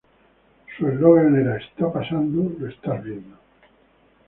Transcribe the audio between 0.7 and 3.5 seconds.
Su eslogan era: "Está pasando, lo estás viendo".